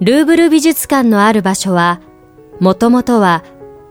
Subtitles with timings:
[0.00, 2.00] ルーブル美術館のある場所は、
[2.60, 3.42] もともとは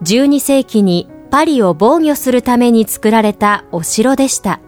[0.02, 4.60] 12世紀にパリを防御するために作られたお城でした。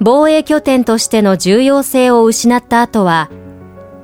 [0.00, 3.28] 防衛拠点としての重要性を失った後は、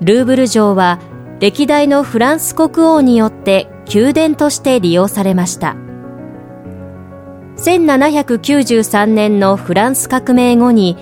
[0.01, 0.99] ルーブル城は
[1.38, 5.76] 歴代のフランス国王によって宮殿として利用されました。
[7.58, 10.97] 1793年のフランス革命後に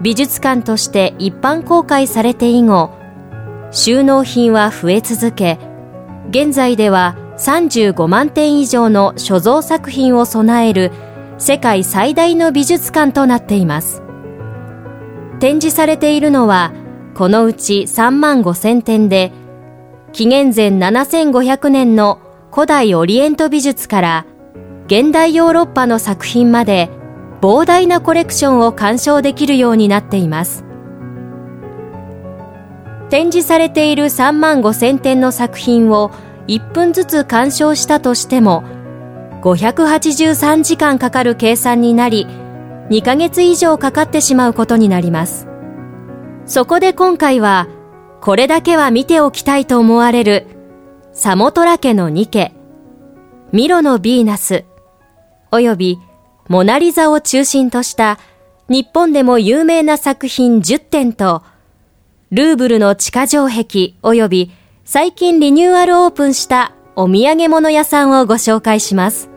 [0.00, 3.01] 美術館として一般公開されて以後、
[3.72, 5.58] 収納品は増え続け、
[6.30, 10.92] 現在では35万点以上の所蔵作品を備える
[11.38, 14.02] 世界最大の美術館となっています。
[15.40, 16.72] 展示されているのは、
[17.14, 19.32] このうち3万5千点で、
[20.12, 22.20] 紀元前7500年の
[22.52, 24.26] 古代オリエント美術から
[24.86, 26.90] 現代ヨーロッパの作品まで
[27.40, 30.64] 膨大なコレクションを鑑賞できるようになっています。
[33.12, 36.12] 展示されている3万5千点の作品を
[36.46, 38.64] 1分ずつ鑑賞したとしても
[39.42, 42.26] 583時間かかる計算になり
[42.88, 45.46] 2ヶ月以上かかってしまうことになります。
[46.46, 47.68] そこで今回は
[48.22, 50.46] これだけは見ておきたいと思われる
[51.12, 52.54] サモトラ家のニケ、
[53.52, 54.64] ミロのヴィーナス、
[55.50, 55.98] および
[56.48, 58.18] モナリザを中心とした
[58.70, 61.42] 日本でも有名な作品10点と
[62.32, 64.50] ルーブルの地下城壁及び
[64.86, 69.28] 最近リニューアルオープンしたお土産物屋さんをご紹介します。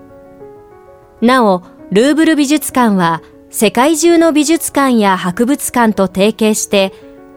[1.19, 6.93] なお、ルーブル美術館は世界中の美術館や博物館と提携して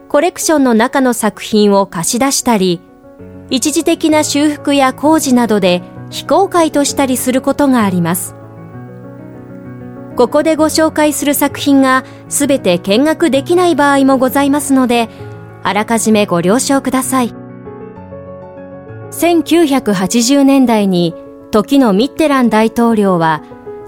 [0.09, 2.81] コレクションの中の作品を貸し出したり、
[3.51, 8.37] 一時的な修復や工事などで非公開としたりすることがあります。
[10.15, 15.09] ここでご紹介する作品がすべて見学できない場合もございますので、
[15.69, 17.35] あらかじめご了承ください。
[19.11, 21.15] 1980年代に
[21.51, 23.43] 時のミッテラン大統領は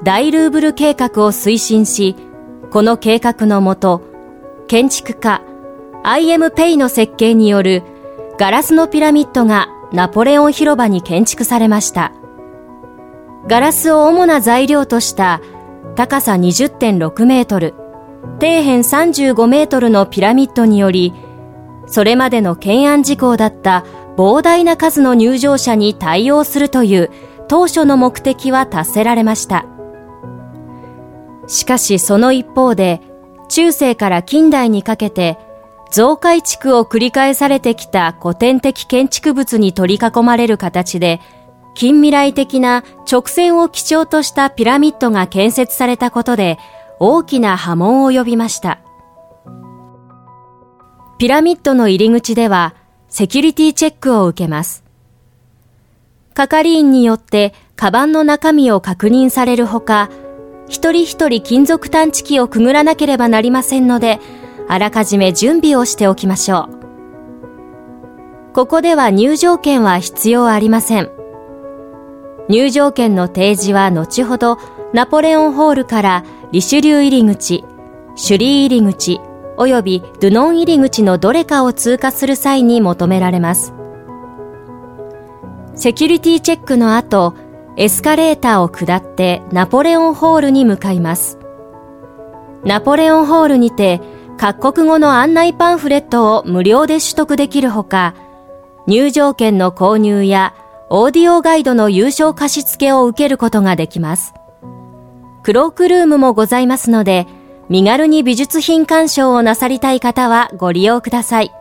[0.04, 2.16] 大ルーブル計画を推進し、
[2.70, 4.02] この計画のもと、
[4.68, 5.40] 建築家
[6.04, 6.50] I.M.
[6.50, 7.82] ペイの設計による
[8.38, 12.12] ガラスのピラミッドがナポレオン広場に建築されました。
[13.48, 15.40] ガラスを主な材料とした
[15.96, 17.72] 高さ20.6メートル、
[18.38, 21.14] 底辺35メートルのピラミッドにより、
[21.90, 23.84] それまでの懸案事項だった
[24.16, 27.10] 膨大な数の入場者に対応するという
[27.48, 29.66] 当初の目的は達せられました。
[31.48, 33.00] しかしその一方で、
[33.48, 35.36] 中世から近代にかけて、
[35.90, 41.20] 増改築を繰り返されてきた古典的建築物に取り囲まれる形で、
[41.74, 46.58] 近未来的な直線を基調としたピラミッドが建設されたことで、
[47.00, 48.78] 大きな波紋を呼びました。
[51.20, 52.74] ピラミッドの入り口では
[53.10, 54.84] セキュリティチェックを受けます。
[56.32, 60.08] 係員によってカバンの中身を確認されるほか、
[60.66, 64.18] 一人一人金属探知機をくぐらなければなりませんので、
[64.66, 68.54] あらかじめ準備をしておきましょう。
[68.54, 71.10] ここでは入場券は必要ありません。
[72.48, 74.56] 入場券の提示は後ほど
[74.94, 77.62] ナポレオンホールからリシュリュー入り口、
[78.16, 79.20] シュリー入り口、
[79.66, 83.74] 及びドゥノン入り口のどれかを通過する際に求められます。
[85.74, 87.34] セキュリティチェックの後、
[87.76, 91.38] エスカレーターを下ってナポレオンホールに向かいます。
[92.64, 94.00] ナポレオンホールにて
[94.36, 98.14] 各国語の案内パンフレットを無料で取得できるほか、
[98.86, 100.54] 入場券の購入や
[100.90, 104.34] オーディオガイドの優勝貸付を受けることができます。
[105.42, 107.26] クロークルームもございますので、
[107.70, 111.52] 身軽に美術品鑑賞をなさりたい方はご利用ください。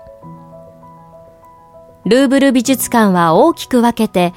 [2.03, 4.33] ルーブル美術館は大きく分けて、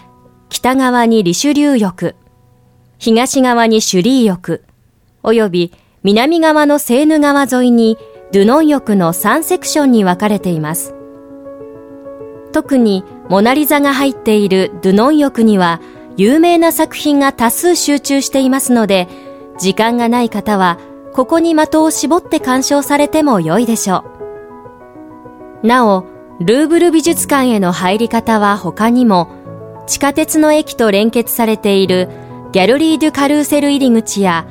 [0.50, 2.14] 北側にリシュリュー浴、
[2.98, 4.64] 東側にシュリー浴、
[5.22, 5.72] 及び
[6.02, 7.96] 南側のセーヌ川沿いに
[8.32, 10.94] ドゥノン浴の3セクションに分かれています。
[12.52, 15.80] 特にモナリザが入っているドゥノン浴には
[16.18, 19.08] 有名な作品が多数集中していますので、
[19.58, 20.78] 時間がない方は
[21.14, 24.04] ここに的を絞って鑑賞されても良いでしょ
[25.62, 25.66] う。
[25.66, 26.06] なお、
[26.40, 29.28] ルーブル美術館への入り方は他にも、
[29.86, 32.08] 地下鉄の駅と連結されている
[32.52, 34.46] ギャルリー・デュ・カルーセル入り口や、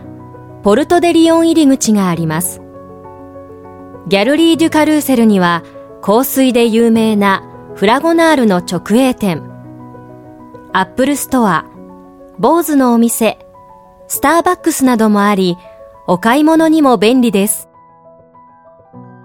[0.64, 2.62] ポルト・デ・リオン入り口があります。
[4.08, 5.64] ギャルリー・デュ・カルーセルには、
[6.02, 7.44] 香水で有名な
[7.76, 9.44] フラゴナールの直営店、
[10.74, 11.66] アップルストア、
[12.40, 13.38] Bose のお店、
[14.08, 15.58] スターバックスなどもあり、
[16.08, 17.70] お買い物にも便利です。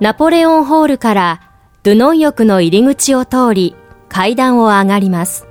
[0.00, 1.40] ナポレオンホールから
[1.82, 3.74] ドゥノン浴の入り口を通り
[4.08, 5.46] 階段を上がります。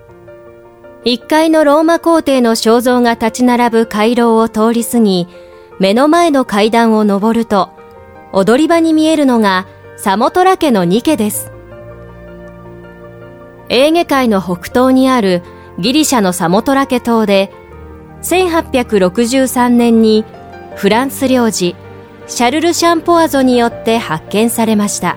[1.04, 5.28] 1階のローマ皇帝の肖像が立ち並ぶ回廊を通り過ぎ、
[5.80, 7.70] 目の前の階段を上ると、
[8.32, 9.68] 踊り場に見えるのが
[9.98, 11.52] サモトラ家のニケです。
[13.70, 15.42] エーゲ海の北東にある
[15.80, 17.52] ギリシャのサモトラ家島で、
[18.22, 20.26] 1863年に
[20.76, 21.76] フランス領事
[22.28, 25.16] シャルル・シャンポアゾによって発見されました。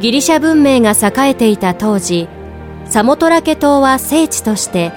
[0.00, 2.28] ギリシャ文明が栄えていた当時、
[2.86, 4.92] サモトラケ島は聖地として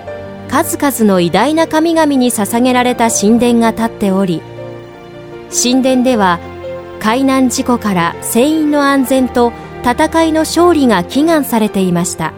[0.50, 4.42] 数々の偉大な神々に捧げられた神殿が建っており、
[5.52, 6.40] 神殿では
[7.00, 9.54] 海難事故から船員の安全と
[9.84, 12.34] 戦いの勝利が祈願されていました。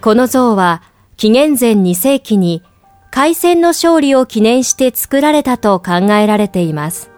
[0.00, 0.82] この像は
[1.16, 2.62] 紀元前2世紀に
[3.16, 7.10] 海戦の勝利を記念して作られたと考えられています。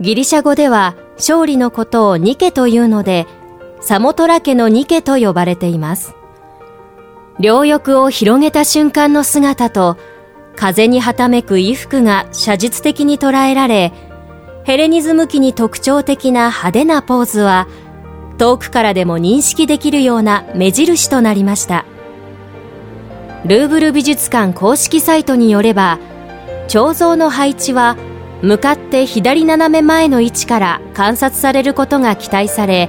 [0.00, 3.28] ギリシャ語では勝利のことをニケというので、
[3.80, 6.16] サモトラ家のニケと呼ばれています。
[7.38, 9.96] 両翼を広げた瞬間の姿と、
[10.56, 13.92] 風にはためく衣服が写実的に捉えられ、
[14.64, 17.68] ヘレニズム期に特徴的な派手なポーズは、
[18.36, 21.84] 遠くからでも認識できるような目印となりました。
[23.44, 25.98] ルーブル美術館公式サイトによれば、
[26.68, 27.96] 彫像の配置は
[28.42, 32.88] 向かって左斜め前の位置から観察されることが期待され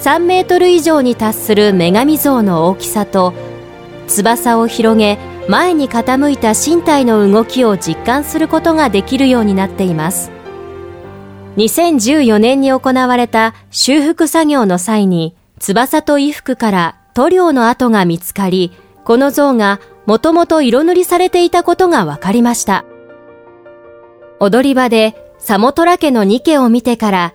[0.00, 3.32] 3メートル以上に達する女神像の大きさと
[4.06, 5.18] 翼を広げ
[5.48, 10.32] 前に傾いた身体の動きを実感することができるようになっています。
[11.56, 18.72] 2014年に行われた修復作業の際に翼と衣服から塗料の跡が見つかり
[19.06, 22.84] この像がもともと色塗りされていたことが分かりました
[24.38, 27.34] 踊り場でサモトラ家のニケを見てから、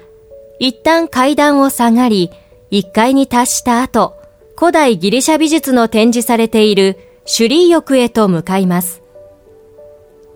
[0.60, 2.30] 一旦階段を下がり、
[2.72, 4.16] 1階に達した後、
[4.58, 9.02] 古代ギリシャ美術の展示されているシュリー浴へと向かいます。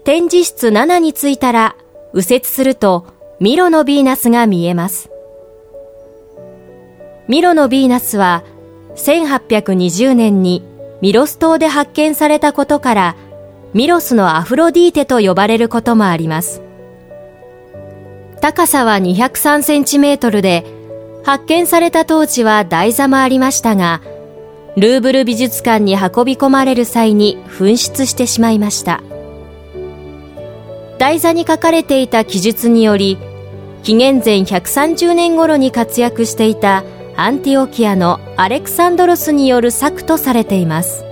[0.03, 1.75] 展示室7に着いたら、
[2.13, 3.07] 右折すると
[3.39, 5.09] ミロのヴィーナスが見えます。
[7.27, 8.43] ミロのヴィーナスは、
[8.95, 10.63] 1820年に
[11.01, 13.15] ミロス島で発見されたことから、
[13.73, 16.61] ミロスのアフロディーテと呼ばれることもあります。
[18.41, 20.65] 高さは203センチメートルで、
[21.23, 24.01] 発見された当時は台座もありましたが、
[24.77, 29.01] ルーブル美術館に運び込まれる際に紛失してしまいました。
[30.97, 33.17] 台座に書かれていた記述により、
[33.83, 36.83] 紀元前130年頃に活躍していた
[37.17, 41.05] アンティオキアのアレクサンドロスによる作とされています。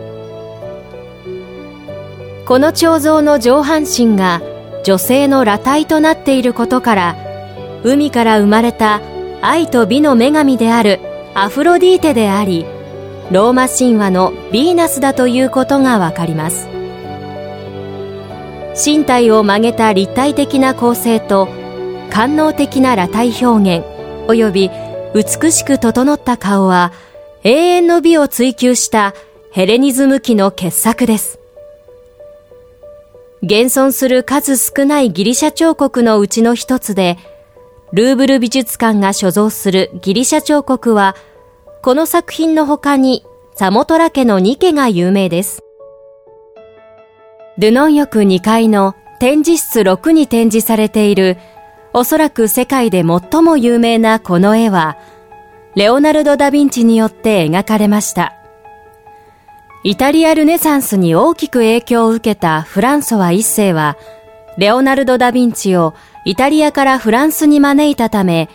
[2.45, 4.41] この彫像の上半身が
[4.83, 7.15] 女性の裸体となっていることから
[7.85, 9.01] 海から生まれた
[9.41, 10.99] 愛と美の女神である
[11.33, 12.65] アフロディーテであり
[13.31, 16.67] ローマ神話のヴィーナスだということがわかります
[18.75, 21.47] 身体を曲げた立体的な構成と
[22.11, 23.85] 官能的な裸体表現
[24.27, 24.69] 及び
[25.13, 26.91] 美しく整った顔は
[27.43, 29.13] 永遠の美を追求した
[29.51, 31.39] ヘレニズム期の傑作です
[33.43, 37.17] 現存する数少ないギリシャ彫刻のうちの一つで、
[37.91, 41.17] ルーブル美術館が所蔵するギリシャ彫刻は、
[41.81, 45.61] この作品の他にサモトラ家の2家が有名です。
[47.57, 51.35] ドゥノン浴2階の展示室6に展示されている、
[51.95, 54.97] おそらく世界で最も有名なこの絵は、
[55.75, 58.33] レオナルド・ダ・ヴィンチによって描かれました。
[59.83, 63.95] イタリアルネサンスに大きく影響を受けたフランソワ一世は、
[64.57, 65.93] レオナルド・ダ・ヴィンチを
[66.25, 68.49] イタリアからフランスに招いたため、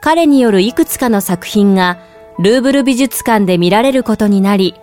[0.00, 1.98] 彼によるいくつかの作品が
[2.38, 4.74] ルーブル美術館で見られることになり、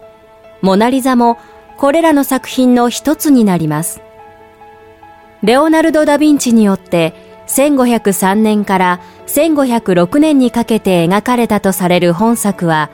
[0.61, 1.39] モナリザも
[1.77, 3.99] これらの作品の一つになります。
[5.41, 12.89] レオナルド・ダ・ヴィンチによって1503年から1506年にかけて描かれたとされる本作は、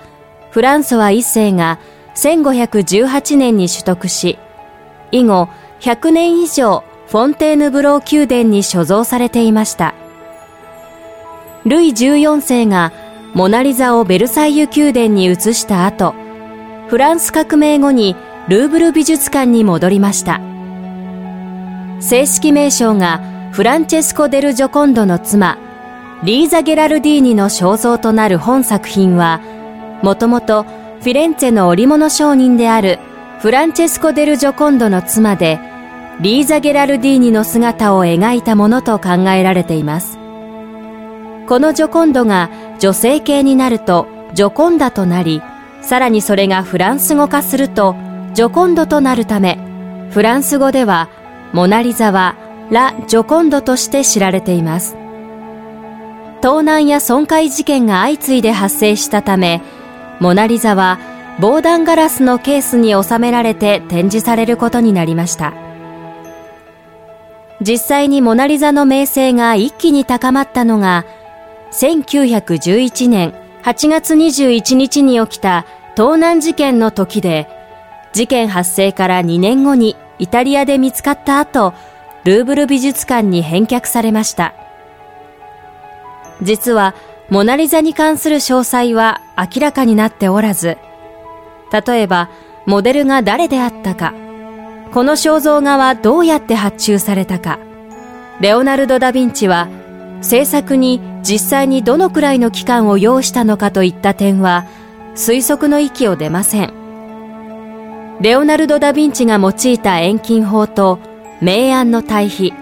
[0.49, 1.77] フランソワ一世が
[2.15, 4.39] 1518年に取得し、
[5.11, 5.49] 以後
[5.81, 9.93] 100年以上フォンテーヌブロー宮殿に所蔵されていました。
[11.65, 12.93] ルイ14世が
[13.33, 16.15] モナリザをベルサイユ宮殿に移した後、
[16.87, 18.15] フランス革命後に
[18.47, 20.39] ルーブル美術館に戻りました。
[21.99, 25.57] 正式名称がフランチェスコ・デル・ジョコンドの妻、
[26.25, 29.39] リーザ・ゲラルディーニの肖像となる本作品は、
[30.01, 32.99] もともとフィレンツェの織物商人である
[33.39, 35.57] フランチェスコ・デル・ジョコンドの妻で、
[36.19, 40.19] リーザ・ゲラルディーニの姿を描いたものと考えられています。
[41.47, 45.41] このジョコンドが女性形になるとジョコンダとなり、
[45.81, 47.95] さらにそれがフランス語化すると
[48.33, 49.57] ジョコンドとなるため、
[50.09, 51.07] フランス語では
[51.53, 52.35] モナリザは
[52.71, 54.95] ラ・ジョコンドとして知られています。
[56.41, 59.61] 盗難や損壊事件が相次いで発生したため、
[60.19, 60.99] モナリザは
[61.39, 65.53] 防弾ガラスのケースに収められて展示されることになりました。
[67.61, 71.05] 実際にモナリザの名声が一気に高まったのが、
[71.71, 77.47] 1911年8月21日に起きた盗難事件の時で、
[78.13, 81.73] 事件発生から2年後にイタリアで見つかった後、
[82.25, 84.55] ルーブル美術館に返却されました。
[86.41, 86.95] 実は、
[87.29, 90.77] モナリザに関する詳細は明らかになっておらず、
[91.71, 92.29] 例えば、
[92.65, 94.15] モデルが誰であったか、
[94.91, 97.59] この肖像画はどうやって発注されたか、
[98.41, 99.67] レオナルド・ダ・ヴィンチは
[100.21, 104.65] 制作に実際にどのくらいの期間を要したのかといった点は
[105.15, 106.73] 推測の域を出ません。
[108.19, 110.99] レオナルド・ダ・ヴィンチが用いた遠近法と
[111.41, 112.53] 明暗の対比、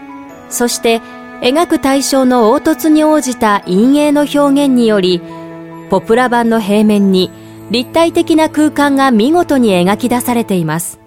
[0.49, 1.01] そして
[1.41, 5.21] 描く対象の凹凸に応じた陰影の表現により、
[5.89, 7.31] ポプラ版の平面に
[7.69, 10.99] 立体的な空間が見事に描き出されています。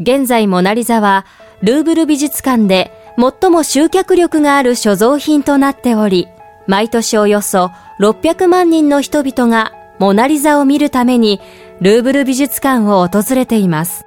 [0.00, 1.24] 現在モナリザは
[1.62, 6.28] ルーブル美術館で最も集客力がある所蔵品となっており、
[6.66, 11.40] 毎年およそ600万人の人々がモナリザを見るために
[11.80, 14.06] ルーブル美術館を訪れています。